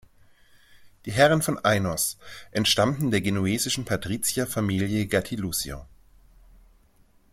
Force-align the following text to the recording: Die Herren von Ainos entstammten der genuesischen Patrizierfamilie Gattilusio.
Die 1.05 1.11
Herren 1.11 1.43
von 1.43 1.63
Ainos 1.63 2.17
entstammten 2.49 3.11
der 3.11 3.21
genuesischen 3.21 3.85
Patrizierfamilie 3.85 5.05
Gattilusio. 5.05 5.85